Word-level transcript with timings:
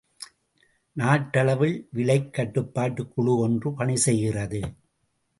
நாட்டளவில் 0.97 1.87
விலைக் 1.91 2.33
கட்டுப்பாட்டுக் 2.33 3.11
குழு 3.15 3.37
ஒன்று 3.37 3.73
பணி 3.73 3.95
செய்கிறது. 3.95 4.61